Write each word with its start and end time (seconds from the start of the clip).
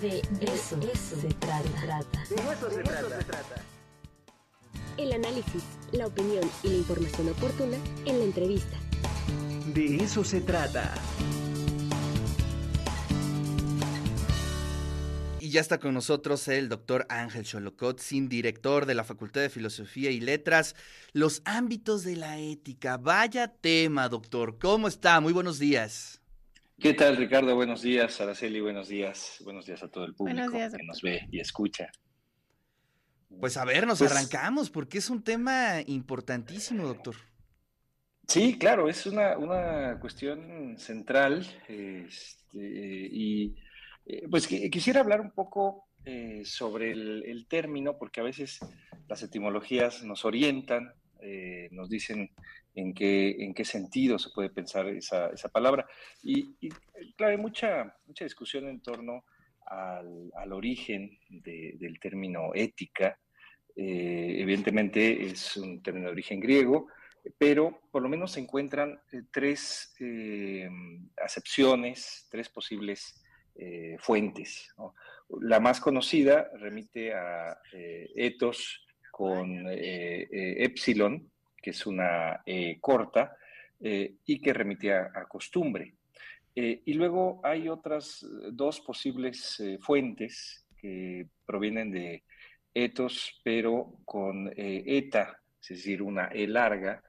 De 0.00 0.22
eso, 0.40 0.80
se 1.20 1.28
trata. 1.34 2.24
De 2.28 2.34
eso 2.34 2.70
se 2.70 2.82
trata. 2.82 3.64
El 4.96 5.12
análisis, 5.12 5.62
la 5.92 6.06
opinión 6.06 6.50
y 6.62 6.68
la 6.68 6.74
información 6.76 7.28
oportuna 7.28 7.76
en 8.04 8.18
la 8.18 8.24
entrevista. 8.24 8.76
De 9.72 9.96
eso 9.96 10.24
se 10.24 10.40
trata. 10.40 10.94
Y 15.38 15.50
ya 15.50 15.60
está 15.60 15.78
con 15.78 15.94
nosotros 15.94 16.48
el 16.48 16.68
doctor 16.68 17.06
Ángel 17.08 17.44
Cholocot, 17.44 18.00
sin 18.00 18.28
director 18.28 18.86
de 18.86 18.94
la 18.94 19.04
Facultad 19.04 19.42
de 19.42 19.50
Filosofía 19.50 20.10
y 20.10 20.20
Letras. 20.20 20.74
Los 21.12 21.42
ámbitos 21.44 22.02
de 22.02 22.16
la 22.16 22.38
ética. 22.38 22.96
Vaya 22.96 23.48
tema, 23.48 24.08
doctor. 24.08 24.58
¿Cómo 24.58 24.88
está? 24.88 25.20
Muy 25.20 25.32
buenos 25.32 25.58
días. 25.58 26.23
¿Qué 26.78 26.92
tal, 26.92 27.16
Ricardo? 27.16 27.54
Buenos 27.54 27.82
días, 27.82 28.20
Araceli, 28.20 28.60
buenos 28.60 28.88
días. 28.88 29.38
Buenos 29.44 29.64
días 29.66 29.82
a 29.82 29.88
todo 29.88 30.04
el 30.04 30.14
público 30.14 30.50
que 30.50 30.84
nos 30.84 31.02
ve 31.02 31.26
y 31.30 31.40
escucha. 31.40 31.90
Pues 33.40 33.56
a 33.56 33.64
ver, 33.64 33.86
nos 33.86 33.98
Pues- 34.00 34.12
arrancamos 34.12 34.70
porque 34.70 34.98
es 34.98 35.08
un 35.10 35.22
tema 35.22 35.80
importantísimo, 35.86 36.84
doctor. 36.86 37.14
Sí, 38.26 38.58
claro, 38.58 38.88
es 38.88 39.06
una, 39.06 39.36
una 39.38 39.98
cuestión 40.00 40.76
central 40.78 41.46
este, 41.68 42.58
y 43.12 43.54
eh, 44.06 44.26
pues 44.30 44.46
que- 44.46 44.70
quisiera 44.70 45.00
hablar 45.00 45.20
un 45.20 45.30
poco 45.30 45.88
eh, 46.06 46.42
sobre 46.44 46.90
el, 46.92 47.22
el 47.26 47.46
término 47.46 47.96
porque 47.98 48.20
a 48.20 48.24
veces 48.24 48.58
las 49.08 49.22
etimologías 49.22 50.02
nos 50.04 50.24
orientan, 50.24 50.92
eh, 51.20 51.68
nos 51.70 51.88
dicen 51.88 52.30
en 52.74 52.92
qué, 52.92 53.36
en 53.44 53.54
qué 53.54 53.64
sentido 53.64 54.18
se 54.18 54.30
puede 54.34 54.50
pensar 54.50 54.88
esa, 54.88 55.28
esa 55.30 55.48
palabra 55.48 55.86
y, 56.22 56.56
claro, 57.16 57.32
hay 57.32 57.38
mucha, 57.38 57.96
mucha 58.06 58.24
discusión 58.24 58.68
en 58.68 58.80
torno 58.80 59.24
al, 59.66 60.30
al 60.36 60.52
origen 60.52 61.18
de- 61.28 61.74
del 61.78 61.98
término 62.00 62.50
ética. 62.54 63.18
Eh, 63.76 64.36
evidentemente 64.40 65.26
es 65.26 65.56
un 65.56 65.82
término 65.82 66.06
de 66.06 66.12
origen 66.12 66.38
griego, 66.40 66.88
pero 67.38 67.80
por 67.90 68.02
lo 68.02 68.08
menos 68.08 68.32
se 68.32 68.40
encuentran 68.40 69.00
eh, 69.12 69.22
tres 69.32 69.94
eh, 70.00 70.68
acepciones, 71.16 72.28
tres 72.30 72.48
posibles 72.48 73.20
fuentes. 74.00 74.74
La 75.42 75.60
más 75.60 75.78
conocida 75.80 76.50
remite 76.58 77.14
a 77.14 77.56
ethos 78.16 78.84
con 79.12 79.64
epsilon, 79.70 81.30
que 81.64 81.70
es 81.70 81.86
una 81.86 82.42
E 82.44 82.76
corta, 82.78 83.38
eh, 83.80 84.16
y 84.26 84.38
que 84.38 84.52
remite 84.52 84.92
a, 84.92 85.24
costumbre. 85.26 85.94
Eh, 86.54 86.82
y 86.84 86.92
luego 86.92 87.40
hay 87.42 87.70
otras 87.70 88.22
eh, 88.22 88.50
dos 88.52 88.82
posibles 88.82 89.58
eh, 89.60 89.78
fuentes 89.80 90.66
que 90.76 91.26
provienen 91.46 91.90
de 91.90 92.22
ethos, 92.74 93.40
pero 93.42 93.94
con 94.04 94.48
eh, 94.48 94.84
eta, 94.84 95.40
es 95.62 95.68
decir, 95.68 96.02
una 96.02 96.26
E 96.26 96.46
larga, 96.46 97.02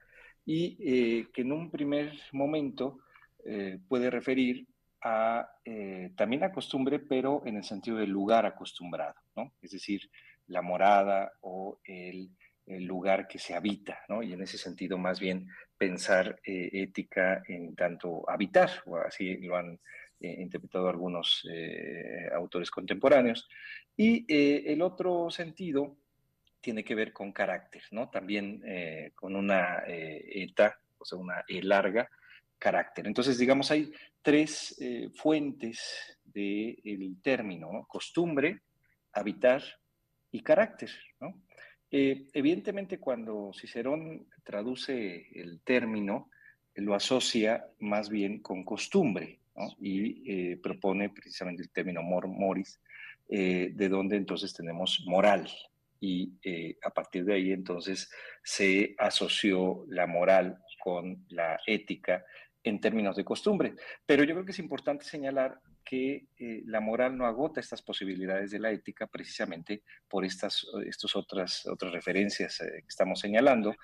y 0.46 0.78
eh, 0.80 1.26
que 1.34 1.42
en 1.42 1.52
un 1.52 1.70
primer 1.70 2.18
momento 2.32 3.00
eh, 3.44 3.78
puede 3.86 4.08
referir 4.10 4.66
a, 5.02 5.50
eh, 5.66 6.12
también 6.16 6.44
a 6.44 6.52
costumbre, 6.52 6.98
pero 6.98 7.42
en 7.44 7.58
el 7.58 7.64
sentido 7.64 7.98
del 7.98 8.10
lugar 8.10 8.46
acostumbrado, 8.46 9.20
¿no? 9.36 9.52
Es 9.60 9.72
decir, 9.72 10.08
la 10.46 10.62
morada 10.62 11.32
o 11.42 11.78
el, 11.84 12.30
el 12.66 12.84
lugar 12.84 13.28
que 13.28 13.38
se 13.38 13.54
habita, 13.54 14.00
¿no? 14.08 14.22
Y 14.22 14.32
en 14.32 14.42
ese 14.42 14.58
sentido, 14.58 14.98
más 14.98 15.20
bien, 15.20 15.48
pensar 15.78 16.40
eh, 16.44 16.70
ética 16.72 17.42
en 17.46 17.74
tanto 17.74 18.28
habitar, 18.28 18.70
o 18.86 18.96
así 18.96 19.36
lo 19.38 19.56
han 19.56 19.78
eh, 20.20 20.36
interpretado 20.38 20.88
algunos 20.88 21.46
eh, 21.50 22.28
autores 22.34 22.70
contemporáneos. 22.70 23.48
Y 23.96 24.26
el 24.28 24.82
otro 24.82 25.30
sentido 25.30 25.96
tiene 26.60 26.84
que 26.84 26.94
ver 26.94 27.14
con 27.14 27.32
carácter, 27.32 27.82
¿no? 27.92 28.10
También 28.10 28.62
con 29.14 29.34
una 29.34 29.84
eta, 29.86 30.78
o 30.98 31.04
sea, 31.06 31.16
una 31.16 31.42
E 31.48 31.62
larga, 31.62 32.06
carácter. 32.58 33.06
Entonces, 33.06 33.38
digamos, 33.38 33.70
hay 33.70 33.90
tres 34.20 34.78
fuentes 35.14 36.18
del 36.22 37.16
término, 37.22 37.72
¿no? 37.72 37.86
Costumbre, 37.86 38.60
habitar 39.14 39.62
y 40.30 40.42
carácter, 40.42 40.90
¿no? 41.18 41.45
Eh, 41.90 42.26
evidentemente, 42.32 42.98
cuando 42.98 43.52
Cicerón 43.54 44.26
traduce 44.44 45.28
el 45.34 45.60
término, 45.60 46.30
lo 46.74 46.94
asocia 46.94 47.66
más 47.78 48.08
bien 48.08 48.40
con 48.40 48.64
costumbre. 48.64 49.40
Y 49.80 50.22
eh, 50.30 50.56
propone 50.58 51.08
precisamente 51.08 51.62
el 51.62 51.70
término 51.70 52.02
mor 52.02 52.28
moris, 52.28 52.78
eh, 53.28 53.70
de 53.72 53.88
donde 53.88 54.16
entonces 54.16 54.52
tenemos 54.52 55.02
moral. 55.06 55.48
Y 55.98 56.34
a 56.82 56.90
partir 56.90 57.24
de 57.24 57.34
ahí 57.34 57.52
entonces 57.52 58.10
se 58.44 58.94
asoció 58.98 59.86
la 59.88 60.06
moral 60.06 60.58
con 60.78 61.24
la 61.30 61.58
ética 61.66 62.22
en 62.66 62.80
términos 62.80 63.14
de 63.14 63.24
costumbre. 63.24 63.74
Pero 64.04 64.24
yo 64.24 64.34
creo 64.34 64.44
que 64.44 64.50
es 64.50 64.58
importante 64.58 65.04
señalar 65.04 65.60
que 65.84 66.26
eh, 66.36 66.62
la 66.66 66.80
moral 66.80 67.16
no 67.16 67.24
agota 67.24 67.60
estas 67.60 67.80
posibilidades 67.80 68.50
de 68.50 68.58
la 68.58 68.72
ética 68.72 69.06
precisamente 69.06 69.82
por 70.08 70.24
estas 70.24 70.66
estos 70.84 71.14
otras, 71.14 71.64
otras 71.66 71.92
referencias 71.92 72.60
eh, 72.60 72.80
que 72.80 72.88
estamos 72.88 73.20
señalando 73.20 73.76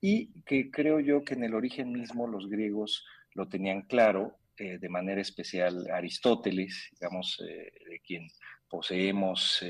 y 0.00 0.42
que 0.44 0.70
creo 0.70 1.00
yo 1.00 1.22
que 1.22 1.34
en 1.34 1.44
el 1.44 1.54
origen 1.54 1.92
mismo 1.92 2.26
los 2.26 2.48
griegos 2.48 3.04
lo 3.34 3.46
tenían 3.46 3.82
claro, 3.82 4.38
eh, 4.56 4.78
de 4.78 4.88
manera 4.88 5.20
especial 5.20 5.86
Aristóteles, 5.92 6.88
digamos, 6.98 7.36
de 7.38 8.00
quien 8.00 8.26
poseemos 8.70 9.62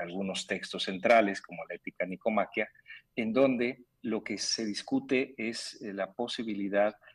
algunos 0.00 0.46
textos 0.46 0.84
centrales 0.84 1.40
como 1.40 1.64
la 1.66 1.74
ética 1.74 2.06
nicomaquia, 2.06 2.68
en 3.14 3.32
donde 3.32 3.84
lo 4.00 4.24
que 4.24 4.38
se 4.38 4.64
discute 4.64 5.34
es 5.36 5.78
la 5.82 6.12
posibilidad 6.12 6.94
de 6.94 7.11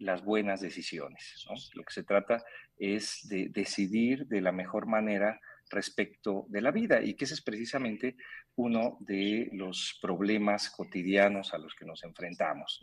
las 0.00 0.24
buenas 0.24 0.60
decisiones. 0.60 1.44
Lo 1.74 1.82
que 1.84 1.92
se 1.92 2.04
trata 2.04 2.42
es 2.76 3.26
de 3.28 3.48
decidir 3.48 4.26
de 4.26 4.40
la 4.40 4.52
mejor 4.52 4.86
manera 4.86 5.40
respecto 5.70 6.46
de 6.48 6.60
la 6.60 6.72
vida 6.72 7.00
y 7.02 7.14
que 7.14 7.24
ese 7.24 7.34
es 7.34 7.42
precisamente 7.42 8.16
uno 8.56 8.98
de 9.00 9.48
los 9.52 9.98
problemas 10.02 10.70
cotidianos 10.70 11.54
a 11.54 11.58
los 11.58 11.74
que 11.74 11.84
nos 11.84 12.02
enfrentamos. 12.04 12.80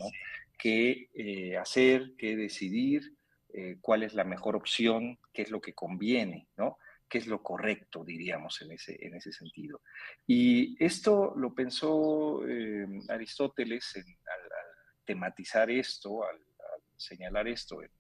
¿Qué 0.57 1.09
eh, 1.13 1.57
hacer, 1.57 2.13
qué 2.17 2.35
decidir, 2.35 3.13
eh, 3.53 3.77
cuál 3.81 4.03
es 4.03 4.13
la 4.13 4.23
mejor 4.23 4.55
opción, 4.55 5.19
qué 5.33 5.43
es 5.43 5.51
lo 5.51 5.61
que 5.61 5.73
conviene, 5.73 6.47
qué 7.09 7.17
es 7.17 7.27
lo 7.27 7.41
correcto, 7.41 8.03
diríamos, 8.03 8.61
en 8.61 8.71
ese, 8.71 8.97
en 8.99 9.15
ese 9.15 9.31
sentido. 9.31 9.81
Y 10.25 10.75
esto 10.83 11.33
lo 11.35 11.53
pensó 11.53 12.45
eh, 12.47 12.87
Aristóteles 13.09 13.95
en, 13.95 14.05
al, 14.05 14.43
al, 14.43 15.05
tematizar 15.05 15.69
esto, 15.71 16.25
al 16.25 16.39
señalar 16.97 17.47
esto 17.47 17.81
en, 17.81 17.91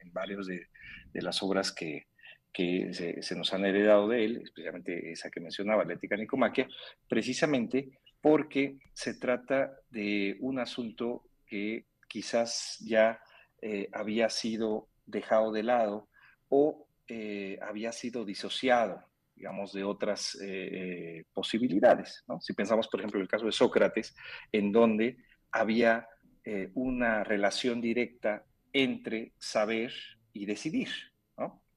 en, 0.00 0.12
varios 0.12 0.46
de, 0.46 0.68
las 1.14 1.42
obras 1.42 1.72
que, 1.72 2.06
que 2.52 2.92
se, 2.92 3.36
nos 3.36 3.52
han 3.52 3.64
heredado 3.64 4.08
de 4.08 4.24
él, 4.24 4.40
especialmente 4.42 5.12
esa 5.12 5.30
que 5.30 5.40
mencionaba, 5.40 5.84
la 5.84 5.94
ética 5.94 6.16
nicomaquia, 6.16 6.68
precisamente 7.08 7.98
porque 8.20 8.78
se 8.92 9.14
trata 9.14 9.72
de 9.90 10.36
un 10.40 10.58
asunto 10.58 11.24
que 11.46 11.86
quizás 12.08 12.78
ya 12.80 13.20
eh, 13.60 13.88
había 13.92 14.28
sido 14.28 14.88
dejado 15.06 15.50
de 15.52 15.62
lado 15.62 16.08
o 16.48 16.86
eh, 17.08 17.58
había 17.62 17.90
sido 17.92 18.24
disociado, 18.24 19.02
digamos, 19.34 19.72
de 19.72 19.84
otras 19.84 20.38
eh, 20.40 21.24
posibilidades. 21.32 22.22
¿no? 22.28 22.40
Si 22.40 22.52
pensamos, 22.52 22.88
por 22.88 23.00
ejemplo, 23.00 23.18
en 23.18 23.22
el 23.22 23.28
caso 23.28 23.46
de 23.46 23.52
Sócrates, 23.52 24.14
en 24.52 24.70
donde 24.70 25.16
había 25.50 26.06
eh, 26.44 26.70
una 26.74 27.24
relación 27.24 27.80
directa 27.80 28.44
entre 28.72 29.32
saber 29.38 29.92
y 30.32 30.46
decidir. 30.46 30.88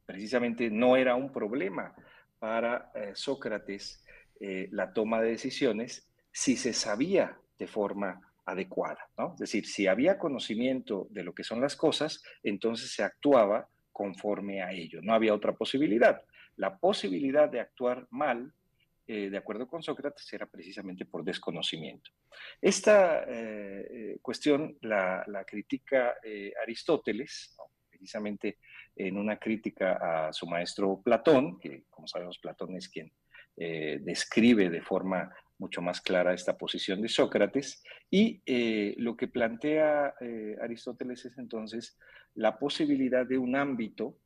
Precisamente 0.05 0.69
no 0.69 0.97
era 0.97 1.15
un 1.15 1.31
problema 1.31 1.95
para 2.37 2.91
eh, 2.93 3.11
Sócrates 3.15 4.05
eh, 4.39 4.67
la 4.71 4.93
toma 4.93 5.21
de 5.21 5.31
decisiones 5.31 6.07
si 6.31 6.55
se 6.57 6.73
sabía 6.73 7.39
de 7.57 7.65
forma 7.65 8.21
adecuada. 8.45 9.09
Es 9.33 9.39
decir, 9.39 9.65
si 9.65 9.87
había 9.87 10.19
conocimiento 10.19 11.07
de 11.09 11.23
lo 11.23 11.33
que 11.33 11.43
son 11.43 11.59
las 11.59 11.75
cosas, 11.75 12.21
entonces 12.43 12.91
se 12.91 13.03
actuaba 13.03 13.67
conforme 13.91 14.61
a 14.61 14.71
ello. 14.71 14.99
No 15.01 15.13
había 15.13 15.33
otra 15.33 15.53
posibilidad. 15.53 16.21
La 16.55 16.77
posibilidad 16.77 17.49
de 17.49 17.61
actuar 17.61 18.07
mal, 18.11 18.53
eh, 19.07 19.29
de 19.29 19.37
acuerdo 19.37 19.67
con 19.67 19.83
Sócrates, 19.83 20.31
era 20.33 20.45
precisamente 20.45 21.05
por 21.05 21.23
desconocimiento. 21.23 22.11
Esta 22.61 23.23
eh, 23.27 24.17
cuestión 24.21 24.77
la, 24.81 25.23
critica 25.45 26.15
eh, 26.23 26.53
Aristóteles, 26.61 27.55
precisamente 27.89 28.59
en 28.95 29.17
una 29.17 29.37
crítica 29.37 30.27
a 30.27 30.33
su 30.33 30.47
maestro 30.47 31.01
Platón, 31.03 31.59
que 31.59 31.83
como 31.89 32.07
sabemos 32.07 32.39
Platón 32.39 32.75
es 32.75 32.89
quien 32.89 33.11
eh, 33.57 33.99
describe 34.01 34.69
de 34.69 34.81
forma 34.81 35.33
mucho 35.57 35.81
más 35.81 36.01
clara 36.01 36.33
esta 36.33 36.57
posición 36.57 37.01
de 37.01 37.07
Sócrates, 37.07 37.81
y 38.09 38.41
eh, 38.45 38.95
lo 38.97 39.15
que 39.15 39.29
plantea 39.29 40.13
eh, 40.19 40.57
Aristóteles 40.61 41.23
es 41.25 41.37
entonces 41.37 41.97
la 42.33 42.59
posibilidad 42.59 43.25
de 43.25 43.37
un 43.37 43.55
ámbito 43.55 44.17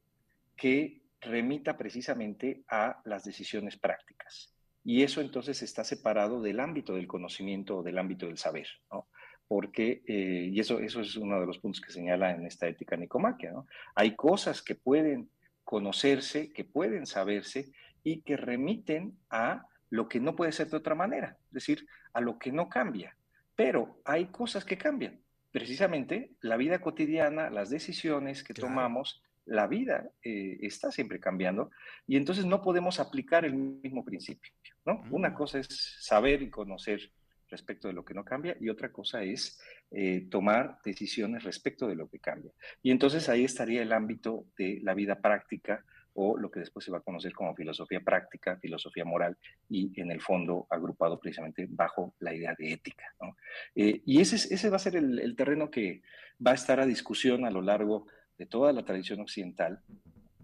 que 0.58 1.04
remita 1.22 1.78
precisamente 1.78 2.64
a 2.70 3.02
las 3.06 3.24
decisiones 3.24 3.78
prácticas. 3.78 4.56
Y 4.92 5.04
eso 5.04 5.22
entonces 5.22 5.62
está 5.62 5.84
separado 5.84 6.42
del 6.42 6.60
ámbito 6.60 6.96
del 6.96 7.06
conocimiento 7.06 7.78
o 7.78 7.84
del 7.84 8.00
ámbito 8.00 8.26
del 8.26 8.40
saber, 8.40 8.68
¿no? 8.92 9.08
Porque, 9.48 10.02
eh, 10.08 10.50
y 10.52 10.60
eso, 10.60 10.80
eso 10.80 11.02
es 11.02 11.16
uno 11.16 11.40
de 11.40 11.46
los 11.46 11.60
puntos 11.60 11.80
que 11.80 11.92
señala 11.92 12.32
en 12.32 12.44
esta 12.48 12.68
ética 12.68 12.98
nicomaquia, 12.98 13.52
¿no? 13.52 13.68
Hay 13.94 14.16
cosas 14.16 14.64
que 14.64 14.74
pueden 14.74 15.30
conocerse, 15.64 16.52
que 16.52 16.66
pueden 16.66 17.06
saberse 17.06 17.72
y 18.04 18.22
que 18.22 18.36
remiten 18.36 19.16
a 19.30 19.68
lo 19.92 20.08
que 20.10 20.20
no 20.20 20.36
puede 20.36 20.54
ser 20.54 20.70
de 20.72 20.78
otra 20.78 20.96
manera, 20.96 21.38
es 21.50 21.54
decir, 21.54 21.86
a 22.14 22.20
lo 22.20 22.40
que 22.40 22.52
no 22.52 22.68
cambia. 22.68 23.16
Pero 23.56 24.02
hay 24.06 24.26
cosas 24.32 24.66
que 24.66 24.80
cambian. 24.80 25.20
Precisamente 25.52 26.32
la 26.42 26.58
vida 26.58 26.82
cotidiana, 26.82 27.52
las 27.52 27.70
decisiones 27.70 28.44
que 28.44 28.56
Claro. 28.56 28.70
tomamos, 28.70 29.22
la 29.50 29.68
vida 29.68 30.10
eh, 30.24 30.58
está 30.62 30.92
siempre 30.92 31.20
cambiando 31.20 31.72
y 32.08 32.16
entonces 32.18 32.46
no 32.46 32.62
podemos 32.62 33.00
aplicar 33.00 33.46
el 33.46 33.54
mismo 33.56 34.04
principio. 34.06 34.52
¿no? 34.86 35.04
Una 35.12 35.30
Mm. 35.30 35.34
cosa 35.34 35.60
es 35.60 35.68
saber 36.00 36.42
y 36.42 36.50
conocer 36.50 37.12
respecto 37.50 37.88
de 37.88 37.94
lo 37.96 38.06
que 38.06 38.14
no 38.14 38.24
cambia 38.24 38.56
y 38.60 38.70
otra 38.70 38.92
cosa 38.92 39.24
es 39.24 39.60
eh, 39.92 40.28
tomar 40.30 40.78
decisiones 40.86 41.44
respecto 41.44 41.88
de 41.88 41.96
lo 41.96 42.08
que 42.08 42.20
cambia. 42.20 42.52
Y 42.84 42.92
entonces 42.92 43.28
ahí 43.28 43.44
estaría 43.44 43.82
el 43.82 43.92
ámbito 43.92 44.46
de 44.58 44.80
la 44.84 44.94
vida 44.94 45.16
práctica 45.20 45.84
o 46.14 46.38
lo 46.38 46.52
que 46.52 46.60
después 46.60 46.86
se 46.86 46.92
va 46.92 47.00
a 47.00 47.02
conocer 47.02 47.34
como 47.34 47.56
filosofía 47.56 48.02
práctica, 48.02 48.58
filosofía 48.58 49.06
moral 49.06 49.36
y 49.70 50.00
en 50.00 50.12
el 50.12 50.22
fondo 50.22 50.68
agrupado 50.70 51.20
precisamente 51.20 51.66
bajo 51.70 52.14
la 52.20 52.34
idea 52.36 52.54
de 52.58 52.74
ética. 52.74 53.06
¿no? 53.22 53.36
Eh, 53.76 54.02
y 54.06 54.22
ese, 54.22 54.36
es- 54.36 54.52
ese 54.52 54.70
va 54.70 54.76
a 54.76 54.80
ser 54.88 54.96
el, 54.96 55.18
el 55.20 55.36
terreno 55.36 55.72
que 55.72 56.02
va 56.46 56.52
a 56.52 56.56
estar 56.56 56.80
a 56.80 56.86
discusión 56.86 57.46
a 57.46 57.52
lo 57.52 57.62
largo 57.62 58.06
de 58.06 58.14
toda 58.46 58.74
la 58.74 58.86
tradición 58.86 59.22
occidental 59.22 59.82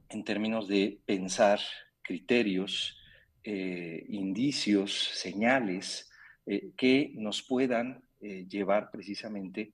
en 0.09 0.24
términos 0.24 0.68
de 0.68 1.00
pensar 1.06 1.59
criterios, 2.01 2.97
eh, 3.44 4.06
indicios, 4.09 4.94
señales 5.13 6.09
eh, 6.45 6.71
que 6.77 7.12
nos 7.15 7.44
puedan 7.44 8.03
eh, 8.21 8.45
llevar 8.47 8.89
precisamente 8.92 9.74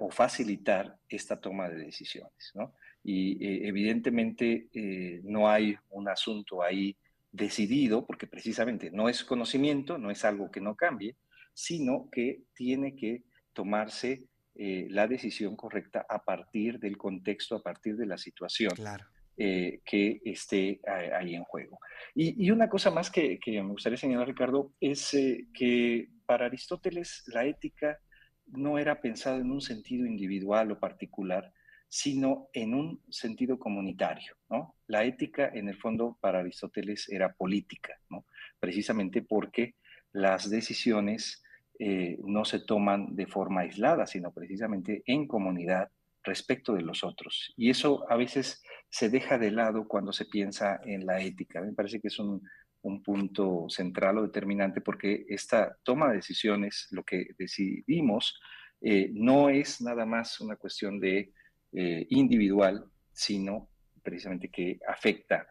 o 0.00 0.10
facilitar 0.10 0.98
esta 1.08 1.40
toma 1.40 1.70
de 1.70 1.78
decisiones. 1.78 2.52
¿no? 2.52 2.74
Y 3.02 3.66
evidentemente 3.66 4.68
no 5.24 5.48
hay 5.48 5.74
un 5.88 6.10
asunto 6.10 6.62
ahí 6.62 6.94
decidido, 7.30 8.04
porque 8.04 8.26
precisamente 8.26 8.90
no 8.90 9.08
es 9.08 9.24
conocimiento, 9.24 9.96
no 9.96 10.10
es 10.10 10.26
algo 10.26 10.50
que 10.50 10.60
no 10.60 10.76
cambie, 10.76 11.16
sino 11.54 12.10
que 12.10 12.42
tiene 12.52 12.94
que 12.94 13.22
tomarse 13.54 14.28
eh, 14.54 14.86
la 14.90 15.06
decisión 15.06 15.56
correcta 15.56 16.04
a 16.08 16.24
partir 16.24 16.78
del 16.78 16.96
contexto, 16.96 17.56
a 17.56 17.62
partir 17.62 17.96
de 17.96 18.06
la 18.06 18.18
situación 18.18 18.72
Claro. 18.74 19.06
eh, 19.36 19.80
que 19.84 20.20
esté 20.24 20.80
ahí 20.86 21.34
en 21.34 21.44
juego. 21.44 21.78
Y, 22.14 22.44
y 22.44 22.50
una 22.50 22.68
cosa 22.68 22.90
más 22.90 23.10
que, 23.10 23.38
que 23.38 23.62
me 23.62 23.70
gustaría 23.70 23.96
señalar, 23.96 24.28
Ricardo, 24.28 24.72
es 24.80 25.14
eh, 25.14 25.46
que 25.54 26.08
para 26.26 26.46
Aristóteles 26.46 27.24
la 27.26 27.44
ética 27.46 27.98
no 28.46 28.78
era 28.78 29.00
pensada 29.00 29.36
en 29.38 29.50
un 29.50 29.60
sentido 29.60 30.06
individual 30.06 30.70
o 30.72 30.78
particular, 30.78 31.52
sino 31.88 32.48
en 32.52 32.74
un 32.74 33.02
sentido 33.10 33.58
comunitario. 33.58 34.34
¿no? 34.50 34.76
La 34.86 35.04
ética, 35.04 35.50
en 35.52 35.68
el 35.68 35.76
fondo, 35.76 36.18
para 36.20 36.40
Aristóteles 36.40 37.08
era 37.08 37.32
política, 37.34 37.98
¿no? 38.10 38.26
precisamente 38.60 39.22
porque 39.22 39.74
las 40.12 40.48
decisiones 40.50 41.41
eh, 41.84 42.16
no 42.22 42.44
se 42.44 42.60
toman 42.60 43.16
de 43.16 43.26
forma 43.26 43.62
aislada, 43.62 44.06
sino 44.06 44.30
precisamente 44.32 45.02
en 45.04 45.26
comunidad 45.26 45.88
respecto 46.22 46.74
de 46.74 46.82
los 46.82 47.02
otros. 47.02 47.52
Y 47.56 47.70
eso 47.70 48.06
a 48.08 48.16
veces 48.16 48.62
se 48.88 49.08
deja 49.08 49.36
de 49.36 49.50
lado 49.50 49.88
cuando 49.88 50.12
se 50.12 50.26
piensa 50.26 50.80
en 50.84 51.04
la 51.04 51.20
ética. 51.20 51.60
Me 51.60 51.72
parece 51.72 52.00
que 52.00 52.06
es 52.06 52.20
un, 52.20 52.40
un 52.82 53.02
punto 53.02 53.66
central 53.68 54.18
o 54.18 54.22
determinante 54.22 54.80
porque 54.80 55.24
esta 55.28 55.76
toma 55.82 56.10
de 56.10 56.18
decisiones, 56.18 56.86
lo 56.92 57.02
que 57.02 57.26
decidimos, 57.36 58.40
eh, 58.80 59.10
no 59.12 59.48
es 59.48 59.80
nada 59.80 60.06
más 60.06 60.40
una 60.40 60.54
cuestión 60.54 61.00
de 61.00 61.32
eh, 61.72 62.06
individual, 62.10 62.84
sino 63.12 63.70
precisamente 64.04 64.50
que 64.50 64.78
afecta 64.86 65.48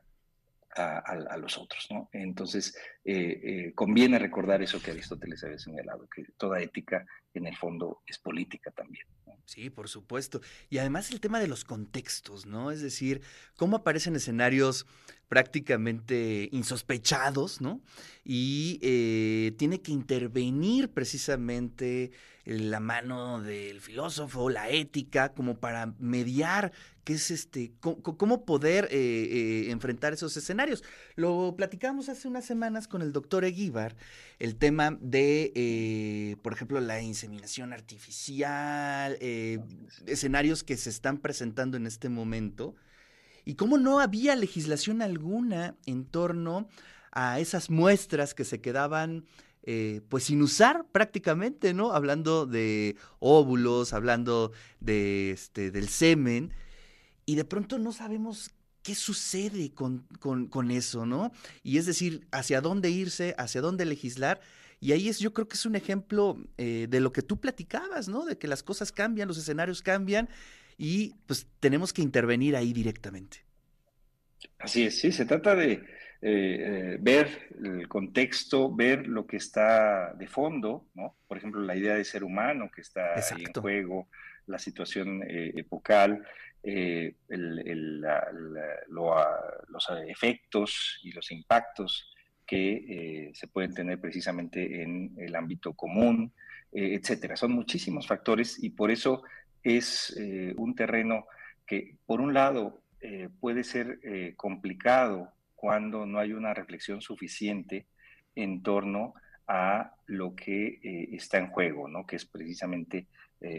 a, 0.75 0.99
a, 0.99 1.37
los 1.37 1.57
otros. 1.57 1.87
¿no? 1.91 2.09
Entonces, 2.11 2.75
eh, 3.03 3.39
eh, 3.43 3.73
conviene 3.73 4.19
recordar 4.19 4.61
eso 4.61 4.81
que 4.81 4.91
Aristóteles 4.91 5.43
había 5.43 5.59
señalado, 5.59 6.07
que 6.13 6.25
toda 6.37 6.61
ética 6.61 7.05
en 7.33 7.47
el 7.47 7.55
fondo 7.57 8.01
es 8.05 8.17
política 8.19 8.71
también. 8.71 9.05
Sí, 9.45 9.69
por 9.69 9.89
supuesto. 9.89 10.41
Y 10.69 10.77
además 10.77 11.11
el 11.11 11.19
tema 11.19 11.39
de 11.39 11.47
los 11.47 11.65
contextos, 11.65 12.45
¿no? 12.45 12.71
Es 12.71 12.81
decir, 12.81 13.21
cómo 13.57 13.77
aparecen 13.77 14.15
escenarios 14.15 14.85
prácticamente 15.31 16.49
insospechados, 16.51 17.61
¿no? 17.61 17.79
Y 18.25 18.79
eh, 18.81 19.53
tiene 19.57 19.79
que 19.79 19.93
intervenir 19.93 20.89
precisamente 20.89 22.11
la 22.43 22.81
mano 22.81 23.41
del 23.41 23.79
filósofo, 23.79 24.49
la 24.49 24.69
ética, 24.69 25.29
como 25.29 25.57
para 25.57 25.93
mediar 25.99 26.73
qué 27.05 27.13
es 27.13 27.31
este, 27.31 27.71
cómo, 27.79 28.01
cómo 28.01 28.43
poder 28.43 28.89
eh, 28.91 28.97
eh, 28.97 29.71
enfrentar 29.71 30.11
esos 30.11 30.35
escenarios. 30.35 30.83
Lo 31.15 31.55
platicamos 31.55 32.09
hace 32.09 32.27
unas 32.27 32.43
semanas 32.43 32.89
con 32.89 33.01
el 33.01 33.13
doctor 33.13 33.45
Eguíbar, 33.45 33.95
el 34.37 34.57
tema 34.57 34.97
de, 34.99 35.53
eh, 35.55 36.35
por 36.41 36.51
ejemplo, 36.51 36.81
la 36.81 37.01
inseminación 37.01 37.71
artificial, 37.71 39.17
escenarios 40.07 40.65
que 40.65 40.75
se 40.75 40.89
están 40.89 41.19
presentando 41.19 41.77
en 41.77 41.87
este 41.87 42.09
momento, 42.09 42.75
y 43.45 43.55
cómo 43.55 43.77
no 43.77 43.99
había 43.99 44.35
legislación 44.35 45.01
alguna 45.01 45.75
en 45.85 46.05
torno 46.05 46.67
a 47.11 47.39
esas 47.39 47.69
muestras 47.69 48.33
que 48.33 48.45
se 48.45 48.61
quedaban 48.61 49.25
eh, 49.63 50.01
pues 50.09 50.23
sin 50.23 50.41
usar 50.41 50.87
prácticamente, 50.91 51.73
¿no? 51.73 51.93
Hablando 51.93 52.47
de 52.47 52.95
óvulos, 53.19 53.93
hablando 53.93 54.51
de 54.79 55.31
este, 55.31 55.69
del 55.69 55.87
semen, 55.87 56.51
y 57.27 57.35
de 57.35 57.45
pronto 57.45 57.77
no 57.77 57.91
sabemos 57.91 58.51
qué 58.81 58.95
sucede 58.95 59.71
con, 59.71 60.07
con, 60.19 60.47
con 60.47 60.71
eso, 60.71 61.05
¿no? 61.05 61.31
Y 61.61 61.77
es 61.77 61.85
decir, 61.85 62.27
hacia 62.31 62.61
dónde 62.61 62.89
irse, 62.89 63.35
hacia 63.37 63.61
dónde 63.61 63.85
legislar. 63.85 64.41
Y 64.79 64.93
ahí 64.93 65.09
es, 65.09 65.19
yo 65.19 65.31
creo 65.31 65.47
que 65.47 65.53
es 65.53 65.65
un 65.67 65.75
ejemplo 65.75 66.37
eh, 66.57 66.87
de 66.89 66.99
lo 66.99 67.11
que 67.11 67.21
tú 67.21 67.39
platicabas, 67.39 68.07
¿no? 68.07 68.25
De 68.25 68.39
que 68.39 68.47
las 68.47 68.63
cosas 68.63 68.91
cambian, 68.91 69.27
los 69.27 69.37
escenarios 69.37 69.83
cambian 69.83 70.27
y 70.83 71.13
pues 71.27 71.45
tenemos 71.59 71.93
que 71.93 72.01
intervenir 72.01 72.55
ahí 72.55 72.73
directamente. 72.73 73.45
Así 74.57 74.83
es, 74.83 74.99
sí, 74.99 75.11
se 75.11 75.27
trata 75.27 75.55
de 75.55 75.73
eh, 75.73 75.79
eh, 76.23 76.97
ver 76.99 77.49
el 77.63 77.87
contexto, 77.87 78.73
ver 78.73 79.05
lo 79.05 79.27
que 79.27 79.37
está 79.37 80.11
de 80.15 80.25
fondo, 80.25 80.87
¿no? 80.95 81.17
Por 81.27 81.37
ejemplo, 81.37 81.61
la 81.61 81.75
idea 81.75 81.93
de 81.93 82.03
ser 82.03 82.23
humano 82.23 82.71
que 82.73 82.81
está 82.81 83.13
ahí 83.13 83.43
en 83.45 83.61
juego, 83.61 84.09
la 84.47 84.57
situación 84.57 85.21
eh, 85.21 85.51
epocal, 85.55 86.25
el, 86.63 87.15
el, 87.29 88.01
la, 88.01 88.27
la, 88.31 88.65
lo, 88.87 89.15
los 89.67 89.87
efectos 90.07 90.99
y 91.03 91.11
los 91.11 91.31
impactos 91.31 92.11
que 92.43 93.29
se 93.35 93.47
pueden 93.47 93.75
tener 93.75 93.99
precisamente 94.01 94.81
en 94.81 95.13
el 95.19 95.35
ámbito 95.35 95.73
común, 95.73 96.33
etcétera. 96.71 97.35
Son 97.35 97.51
muchísimos 97.51 98.07
factores 98.07 98.61
y 98.63 98.71
por 98.71 98.91
eso 98.91 99.23
es 99.63 100.15
eh, 100.17 100.53
un 100.57 100.75
terreno 100.75 101.27
que, 101.65 101.95
por 102.05 102.21
un 102.21 102.33
lado, 102.33 102.81
eh, 102.99 103.29
puede 103.39 103.63
ser 103.63 103.99
eh, 104.03 104.33
complicado 104.35 105.31
cuando 105.55 106.05
no 106.05 106.19
hay 106.19 106.33
una 106.33 106.53
reflexión 106.53 107.01
suficiente 107.01 107.85
en 108.35 108.63
torno 108.63 109.13
a 109.47 109.95
lo 110.07 110.35
que 110.35 110.79
está 111.11 111.37
en 111.37 111.47
juego, 111.47 111.87
¿no? 111.87 112.05
que 112.07 112.15
es 112.15 112.25
precisamente 112.25 113.07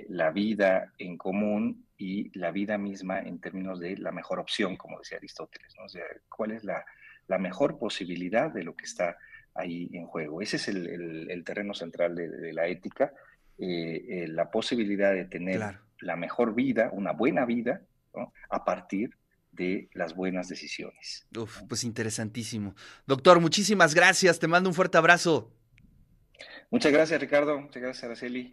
la 0.09 0.31
vida 0.31 0.93
en 0.97 1.19
común 1.19 1.87
y 1.99 2.37
la 2.39 2.51
vida 2.51 2.79
misma 2.79 3.21
en 3.21 3.41
términos 3.41 3.79
de 3.79 3.99
la 3.99 4.11
mejor 4.11 4.41
opción, 4.41 4.77
como 4.77 4.99
decía 4.99 5.19
Aristóteles, 5.19 5.75
¿no? 5.77 5.89
sea, 5.89 6.05
cuál 6.35 6.53
es 6.53 6.65
la, 6.65 6.85
la, 7.27 7.39
mejor 7.39 7.79
posibilidad 7.79 8.51
de 8.51 8.65
lo 8.65 8.75
que 8.75 8.87
está 8.87 9.19
ahí 9.55 9.91
en 9.93 10.07
juego. 10.07 10.41
Ese 10.41 10.57
es 10.57 10.69
el, 10.69 11.31
el, 11.31 11.45
terreno 11.45 11.75
central 11.75 12.15
de, 12.15 12.53
la 12.53 12.67
ética, 12.69 13.13
la 13.59 14.51
posibilidad 14.51 15.13
de 15.13 15.27
tener. 15.27 15.61
La 16.03 16.17
mejor 16.17 16.55
vida, 16.55 16.91
una 16.93 17.13
buena 17.13 17.45
vida, 17.47 17.83
¿no? 18.15 18.33
a 18.51 18.65
partir 18.65 19.17
de 19.53 19.89
las 19.93 20.15
buenas 20.15 20.49
decisiones. 20.49 21.27
Uf, 21.37 21.63
pues 21.69 21.85
interesantísimo. 21.85 22.75
Doctor, 23.07 23.41
muchísimas 23.41 23.95
gracias. 23.95 24.39
Te 24.39 24.49
mando 24.49 24.71
un 24.71 24.75
fuerte 24.75 24.99
abrazo. 24.99 25.53
Muchas 26.71 26.93
gracias, 26.93 27.21
Ricardo. 27.21 27.61
Muchas 27.61 27.83
gracias, 27.83 28.05
Araceli. 28.05 28.51